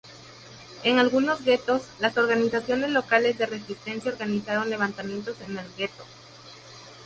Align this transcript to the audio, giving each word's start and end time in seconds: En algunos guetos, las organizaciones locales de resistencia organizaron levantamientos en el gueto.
En 0.81 0.97
algunos 0.97 1.43
guetos, 1.45 1.83
las 1.99 2.17
organizaciones 2.17 2.89
locales 2.89 3.37
de 3.37 3.45
resistencia 3.45 4.11
organizaron 4.11 4.67
levantamientos 4.67 5.39
en 5.41 5.55
el 5.59 5.65
gueto. 5.77 6.03